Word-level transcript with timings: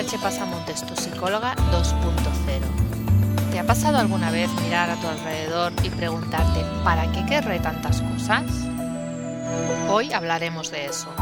Merche 0.00 0.18
Pasamontes, 0.18 0.80
tu 0.86 0.96
psicóloga 0.96 1.54
2.0. 1.72 3.50
¿Te 3.50 3.58
ha 3.58 3.64
pasado 3.64 3.98
alguna 3.98 4.30
vez 4.30 4.48
mirar 4.62 4.88
a 4.88 4.96
tu 4.96 5.06
alrededor 5.06 5.74
y 5.82 5.90
preguntarte 5.90 6.64
¿para 6.82 7.12
qué 7.12 7.26
querré 7.26 7.60
tantas 7.60 8.00
cosas? 8.00 8.44
Hoy 9.90 10.10
hablaremos 10.10 10.70
de 10.70 10.86
eso. 10.86 11.12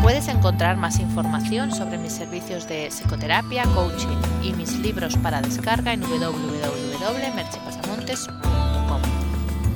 Puedes 0.00 0.28
encontrar 0.28 0.76
más 0.76 1.00
información 1.00 1.72
sobre 1.72 1.98
mis 1.98 2.12
servicios 2.12 2.68
de 2.68 2.86
psicoterapia, 2.86 3.64
coaching 3.74 4.16
y 4.44 4.52
mis 4.52 4.78
libros 4.78 5.16
para 5.16 5.42
descarga 5.42 5.92
en 5.92 6.02
www.merchepasamontes.com. 6.02 9.00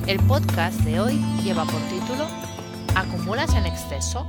El 0.07 0.19
podcast 0.27 0.79
de 0.79 1.01
hoy 1.01 1.21
lleva 1.43 1.65
por 1.65 1.81
título 1.89 2.25
¿Acumulas 2.95 3.53
en 3.53 3.65
exceso? 3.65 4.25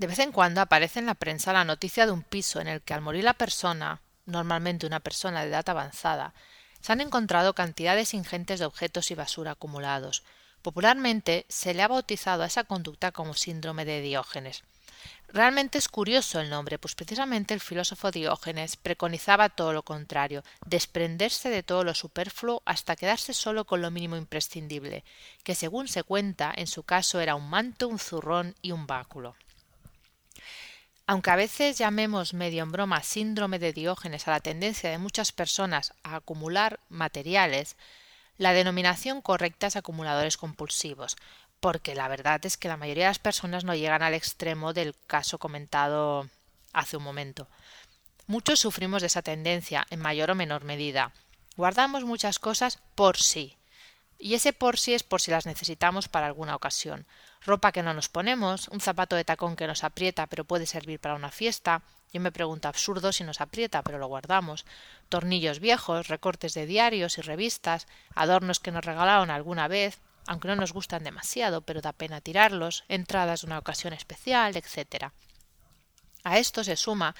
De 0.00 0.06
vez 0.06 0.18
en 0.20 0.32
cuando 0.32 0.62
aparece 0.62 0.98
en 0.98 1.04
la 1.04 1.12
prensa 1.12 1.52
la 1.52 1.66
noticia 1.66 2.06
de 2.06 2.12
un 2.12 2.22
piso 2.22 2.58
en 2.58 2.68
el 2.68 2.80
que 2.80 2.94
al 2.94 3.02
morir 3.02 3.22
la 3.22 3.34
persona, 3.34 4.00
normalmente 4.24 4.86
una 4.86 5.00
persona 5.00 5.42
de 5.42 5.48
edad 5.48 5.68
avanzada, 5.68 6.32
se 6.80 6.92
han 6.92 7.02
encontrado 7.02 7.52
cantidades 7.54 8.14
ingentes 8.14 8.60
de 8.60 8.64
objetos 8.64 9.10
y 9.10 9.14
basura 9.14 9.50
acumulados. 9.50 10.22
Popularmente 10.62 11.44
se 11.50 11.74
le 11.74 11.82
ha 11.82 11.88
bautizado 11.88 12.42
a 12.42 12.46
esa 12.46 12.64
conducta 12.64 13.12
como 13.12 13.34
síndrome 13.34 13.84
de 13.84 14.00
Diógenes. 14.00 14.62
Realmente 15.28 15.76
es 15.76 15.88
curioso 15.88 16.40
el 16.40 16.48
nombre, 16.48 16.78
pues 16.78 16.94
precisamente 16.94 17.52
el 17.52 17.60
filósofo 17.60 18.10
Diógenes 18.10 18.76
preconizaba 18.78 19.50
todo 19.50 19.74
lo 19.74 19.82
contrario, 19.82 20.42
desprenderse 20.64 21.50
de 21.50 21.62
todo 21.62 21.84
lo 21.84 21.92
superfluo 21.92 22.62
hasta 22.64 22.96
quedarse 22.96 23.34
solo 23.34 23.66
con 23.66 23.82
lo 23.82 23.90
mínimo 23.90 24.16
imprescindible, 24.16 25.04
que 25.44 25.54
según 25.54 25.88
se 25.88 26.04
cuenta 26.04 26.54
en 26.56 26.68
su 26.68 26.84
caso 26.84 27.20
era 27.20 27.34
un 27.34 27.50
manto, 27.50 27.86
un 27.86 27.98
zurrón 27.98 28.54
y 28.62 28.72
un 28.72 28.86
báculo. 28.86 29.36
Aunque 31.10 31.30
a 31.30 31.34
veces 31.34 31.76
llamemos 31.76 32.34
medio 32.34 32.62
en 32.62 32.70
broma 32.70 33.02
síndrome 33.02 33.58
de 33.58 33.72
Diógenes 33.72 34.28
a 34.28 34.30
la 34.30 34.38
tendencia 34.38 34.90
de 34.90 34.98
muchas 34.98 35.32
personas 35.32 35.92
a 36.04 36.14
acumular 36.14 36.78
materiales, 36.88 37.76
la 38.38 38.52
denominación 38.52 39.20
correcta 39.20 39.66
es 39.66 39.74
acumuladores 39.74 40.36
compulsivos, 40.36 41.16
porque 41.58 41.96
la 41.96 42.06
verdad 42.06 42.46
es 42.46 42.56
que 42.56 42.68
la 42.68 42.76
mayoría 42.76 43.06
de 43.06 43.10
las 43.10 43.18
personas 43.18 43.64
no 43.64 43.74
llegan 43.74 44.04
al 44.04 44.14
extremo 44.14 44.72
del 44.72 44.94
caso 45.08 45.38
comentado 45.38 46.28
hace 46.72 46.96
un 46.96 47.02
momento. 47.02 47.48
Muchos 48.28 48.60
sufrimos 48.60 49.02
de 49.02 49.08
esa 49.08 49.22
tendencia 49.22 49.88
en 49.90 49.98
mayor 49.98 50.30
o 50.30 50.36
menor 50.36 50.62
medida. 50.62 51.10
Guardamos 51.56 52.04
muchas 52.04 52.38
cosas 52.38 52.78
por 52.94 53.16
sí, 53.16 53.56
y 54.20 54.34
ese 54.34 54.52
por 54.52 54.78
sí 54.78 54.92
es 54.92 55.02
por 55.02 55.20
si 55.20 55.30
las 55.30 55.46
necesitamos 55.46 56.08
para 56.08 56.26
alguna 56.26 56.54
ocasión. 56.54 57.06
Ropa 57.40 57.72
que 57.72 57.82
no 57.82 57.94
nos 57.94 58.10
ponemos, 58.10 58.68
un 58.68 58.80
zapato 58.80 59.16
de 59.16 59.24
tacón 59.24 59.56
que 59.56 59.66
nos 59.66 59.82
aprieta 59.82 60.26
pero 60.26 60.44
puede 60.44 60.66
servir 60.66 61.00
para 61.00 61.14
una 61.14 61.30
fiesta. 61.30 61.82
Yo 62.12 62.20
me 62.20 62.30
pregunto 62.30 62.68
absurdo 62.68 63.12
si 63.12 63.24
nos 63.24 63.40
aprieta 63.40 63.82
pero 63.82 63.98
lo 63.98 64.08
guardamos. 64.08 64.66
Tornillos 65.08 65.58
viejos, 65.58 66.08
recortes 66.08 66.52
de 66.52 66.66
diarios 66.66 67.16
y 67.16 67.22
revistas, 67.22 67.86
adornos 68.14 68.60
que 68.60 68.72
nos 68.72 68.84
regalaron 68.84 69.30
alguna 69.30 69.68
vez, 69.68 70.00
aunque 70.26 70.48
no 70.48 70.56
nos 70.56 70.74
gustan 70.74 71.02
demasiado 71.02 71.62
pero 71.62 71.80
da 71.80 71.92
pena 71.92 72.20
tirarlos, 72.20 72.84
entradas 72.88 73.40
de 73.40 73.46
una 73.46 73.58
ocasión 73.58 73.94
especial, 73.94 74.54
etc. 74.54 75.12
A 76.24 76.38
esto 76.38 76.62
se 76.62 76.76
suma 76.76 77.14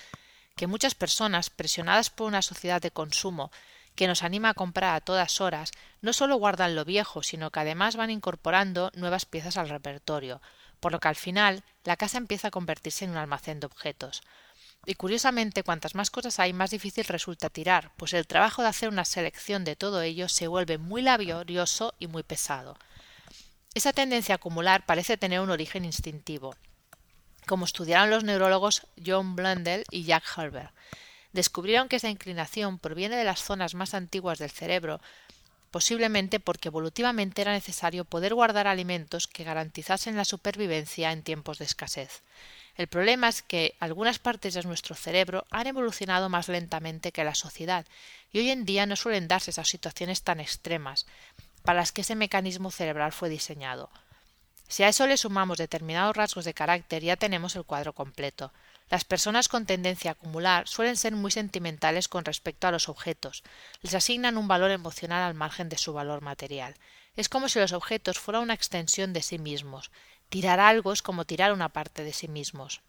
que 0.55 0.67
muchas 0.67 0.95
personas, 0.95 1.49
presionadas 1.49 2.11
por 2.11 2.27
una 2.27 2.43
sociedad 2.43 2.83
de 2.83 2.91
consumo 2.91 3.51
que 3.95 4.07
nos 4.07 4.23
anima 4.23 4.51
a 4.51 4.55
comprar 4.55 4.95
a 4.95 5.01
todas 5.01 5.41
horas, 5.41 5.73
no 6.01 6.13
solo 6.13 6.37
guardan 6.37 6.75
lo 6.75 6.85
viejo, 6.85 7.23
sino 7.23 7.51
que 7.51 7.61
además 7.61 7.97
van 7.97 8.11
incorporando 8.11 8.91
nuevas 8.95 9.27
piezas 9.27 9.57
al 9.57 9.69
repertorio, 9.69 10.41
por 10.81 10.93
lo 10.93 11.01
que 11.01 11.09
al 11.09 11.17
final 11.17 11.65
la 11.85 11.97
casa 11.97 12.19
empieza 12.19 12.49
a 12.49 12.51
convertirse 12.51 13.05
en 13.05 13.11
un 13.11 13.19
almacén 13.19 13.61
de 13.61 13.67
objetos. 13.67 14.23
Y 14.87 14.95
curiosamente, 14.95 15.63
cuantas 15.63 15.95
más 15.95 16.11
cosas 16.11 16.39
hay, 16.39 16.53
más 16.53 16.71
difícil 16.71 17.05
resulta 17.05 17.51
tirar, 17.51 17.93
pues 17.97 18.15
el 18.15 18.27
trabajo 18.27 18.63
de 18.63 18.69
hacer 18.69 18.89
una 18.89 19.05
selección 19.05 19.65
de 19.65 19.77
todo 19.77 20.01
ello 20.01 20.29
se 20.29 20.47
vuelve 20.47 20.79
muy 20.79 21.03
laborioso 21.03 21.95
y 21.99 22.07
muy 22.07 22.23
pesado. 22.23 22.79
Esa 23.75 23.93
tendencia 23.93 24.35
a 24.35 24.37
acumular 24.37 24.87
parece 24.87 25.19
tener 25.19 25.41
un 25.41 25.51
origen 25.51 25.85
instintivo, 25.85 26.57
como 27.47 27.67
estudiaron 27.67 28.11
los 28.11 28.25
neurólogos 28.25 28.87
John 29.05 29.37
Blundell 29.37 29.85
y 29.91 30.05
Jack 30.05 30.25
Herbert 30.37 30.73
descubrieron 31.33 31.89
que 31.89 31.97
esa 31.97 32.09
inclinación 32.09 32.79
proviene 32.79 33.17
de 33.17 33.25
las 33.25 33.43
zonas 33.43 33.75
más 33.75 33.95
antiguas 33.95 34.39
del 34.39 34.51
cerebro, 34.51 35.01
posiblemente 35.71 36.41
porque 36.41 36.69
evolutivamente 36.69 37.43
era 37.43 37.53
necesario 37.53 38.05
poder 38.05 38.35
guardar 38.35 38.67
alimentos 38.67 39.27
que 39.27 39.45
garantizasen 39.45 40.17
la 40.17 40.25
supervivencia 40.25 41.13
en 41.13 41.23
tiempos 41.23 41.59
de 41.59 41.65
escasez. 41.65 42.23
El 42.77 42.87
problema 42.87 43.29
es 43.29 43.43
que 43.43 43.75
algunas 43.79 44.19
partes 44.19 44.55
de 44.55 44.63
nuestro 44.63 44.95
cerebro 44.95 45.45
han 45.51 45.67
evolucionado 45.67 46.29
más 46.29 46.49
lentamente 46.49 47.13
que 47.13 47.25
la 47.25 47.35
sociedad 47.35 47.85
y 48.33 48.39
hoy 48.39 48.51
en 48.51 48.65
día 48.65 48.87
no 48.87 48.97
suelen 48.97 49.29
darse 49.29 49.51
esas 49.51 49.69
situaciones 49.69 50.23
tan 50.23 50.41
extremas 50.41 51.07
para 51.63 51.81
las 51.81 51.93
que 51.93 52.01
ese 52.01 52.15
mecanismo 52.15 52.71
cerebral 52.71 53.13
fue 53.13 53.29
diseñado. 53.29 53.91
Si 54.69 54.83
a 54.83 54.89
eso 54.89 55.07
le 55.07 55.17
sumamos 55.17 55.59
determinados 55.59 56.17
rasgos 56.17 56.45
de 56.45 56.55
carácter 56.55 57.03
ya 57.03 57.17
tenemos 57.17 57.57
el 57.57 57.65
cuadro 57.65 57.93
completo. 57.93 58.53
Las 58.91 59.05
personas 59.05 59.49
con 59.49 59.67
tendencia 59.67 60.11
a 60.11 60.13
acumular 60.13 60.67
suelen 60.67 60.97
ser 60.97 61.15
muy 61.15 61.31
sentimentales 61.31 62.09
con 62.09 62.25
respecto 62.25 62.67
a 62.67 62.73
los 62.73 62.89
objetos, 62.89 63.45
les 63.83 63.95
asignan 63.95 64.37
un 64.37 64.49
valor 64.49 64.73
emocional 64.73 65.23
al 65.23 65.35
margen 65.35 65.69
de 65.69 65.79
su 65.79 65.93
valor 65.93 66.23
material. 66.23 66.75
Es 67.15 67.29
como 67.29 67.49
si 67.49 67.61
los 67.61 67.73
objetos 67.73 68.19
fueran 68.19 68.43
una 68.43 68.55
extensión 68.55 69.13
de 69.13 69.23
sí 69.23 69.39
mismos. 69.39 69.93
Tirar 70.29 70.59
algo 70.59 70.93
es 70.93 71.03
como 71.03 71.25
tirar 71.25 71.53
una 71.53 71.69
parte 71.69 72.03
de 72.03 72.13
sí 72.13 72.27
mismos. 72.27 72.81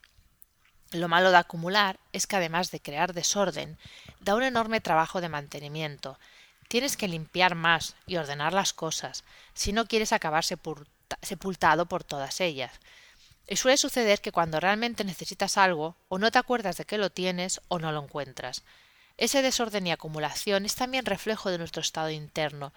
Lo 0.90 1.08
malo 1.08 1.30
de 1.30 1.38
acumular 1.38 2.00
es 2.14 2.26
que 2.26 2.36
además 2.36 2.72
de 2.72 2.82
crear 2.82 3.14
desorden, 3.14 3.78
da 4.20 4.34
un 4.34 4.44
enorme 4.44 4.82
trabajo 4.82 5.22
de 5.22 5.30
mantenimiento. 5.30 6.20
Tienes 6.68 6.98
que 6.98 7.08
limpiar 7.08 7.54
más 7.54 7.96
y 8.08 8.18
ordenar 8.18 8.54
las 8.54 8.74
cosas, 8.74 9.24
si 9.54 9.72
no 9.72 9.86
quieres 9.86 10.14
acabar 10.14 10.44
sepultado 10.44 11.86
por 11.86 12.04
todas 12.04 12.42
ellas. 12.42 12.72
Y 13.48 13.58
suele 13.58 13.78
suceder 13.78 14.22
que 14.22 14.32
cuando 14.32 14.60
realmente 14.60 15.04
necesitas 15.04 15.58
algo, 15.58 15.96
o 16.08 16.18
no 16.18 16.32
te 16.32 16.40
acuerdas 16.40 16.78
de 16.78 16.86
que 16.86 16.98
lo 16.98 17.10
tienes, 17.10 17.62
o 17.68 17.80
no 17.80 17.92
lo 17.92 18.04
encuentras. 18.04 18.64
Ese 19.18 19.42
desorden 19.42 19.86
y 19.88 19.92
acumulación 19.92 20.66
es 20.66 20.76
también 20.76 21.06
reflejo 21.06 21.52
de 21.52 21.58
nuestro 21.58 21.82
estado 21.82 22.10
interno. 22.10 22.74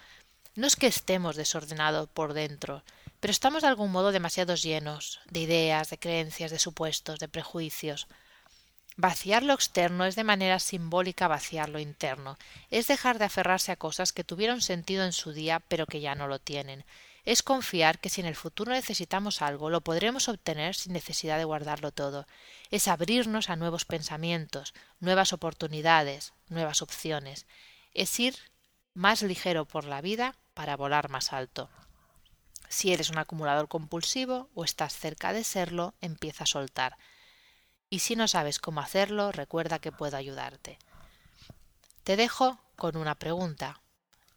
No 0.57 0.67
es 0.67 0.77
que 0.77 0.87
estemos 0.87 1.37
desordenados 1.37 2.09
por 2.09 2.35
dentro, 2.35 2.83
pero 3.21 3.33
estamos 3.33 3.63
de 3.63 3.69
algún 3.69 3.91
modo 3.91 4.13
demasiado 4.13 4.55
llenos 4.55 5.21
de 5.31 5.41
ideas, 5.41 5.91
de 5.91 5.99
creencias, 5.99 6.51
de 6.51 6.59
supuestos, 6.59 7.19
de 7.19 7.29
prejuicios. 7.29 8.07
Vaciar 8.97 9.43
lo 9.43 9.55
externo 9.55 10.05
es 10.05 10.15
de 10.15 10.25
manera 10.25 10.59
simbólica 10.59 11.27
vaciar 11.27 11.69
lo 11.69 11.81
interno, 11.81 12.37
es 12.71 12.87
dejar 12.87 13.19
de 13.19 13.25
aferrarse 13.25 13.73
a 13.73 13.77
cosas 13.77 14.13
que 14.13 14.23
tuvieron 14.23 14.61
sentido 14.61 15.05
en 15.05 15.13
su 15.13 15.33
día 15.33 15.61
pero 15.67 15.87
que 15.87 16.01
ya 16.01 16.15
no 16.15 16.29
lo 16.29 16.39
tienen, 16.39 16.85
es 17.25 17.43
confiar 17.43 17.99
que 18.01 18.11
si 18.11 18.21
en 18.21 18.27
el 18.27 18.37
futuro 18.37 18.73
necesitamos 18.73 19.41
algo, 19.41 19.71
lo 19.71 19.81
podremos 19.81 20.29
obtener 20.29 20.75
sin 20.75 20.93
necesidad 20.93 21.39
de 21.39 21.45
guardarlo 21.45 21.91
todo. 21.91 22.27
Es 22.71 22.87
abrirnos 22.87 23.49
a 23.49 23.57
nuevos 23.57 23.87
pensamientos, 23.87 24.75
nuevas 25.01 25.33
oportunidades, 25.33 26.35
nuevas 26.49 26.83
opciones. 26.83 27.47
Es 27.95 28.21
ir 28.21 28.37
más 28.93 29.23
ligero 29.23 29.65
por 29.65 29.85
la 29.85 30.03
vida 30.03 30.37
para 30.53 30.77
volar 30.77 31.09
más 31.09 31.33
alto. 31.33 31.71
Si 32.69 32.93
eres 32.93 33.09
un 33.09 33.19
acumulador 33.19 33.69
compulsivo 33.69 34.51
o 34.55 34.65
estás 34.65 34.95
cerca 34.95 35.33
de 35.33 35.45
serlo, 35.45 35.95
empieza 36.03 36.45
a 36.45 36.49
soltar. 36.49 36.99
Y 37.89 38.01
si 38.01 38.17
no 38.17 38.29
sabes 38.29 38.59
cómo 38.59 38.81
hacerlo, 38.81 39.33
recuerda 39.33 39.79
que 39.79 39.93
puedo 39.93 40.17
ayudarte. 40.17 40.79
Te 42.03 42.17
dejo 42.17 42.61
con 42.77 42.97
una 42.97 43.15
pregunta. 43.15 43.81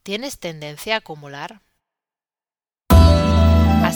¿Tienes 0.03 0.39
tendencia 0.39 0.95
a 0.95 0.97
acumular? 0.99 1.61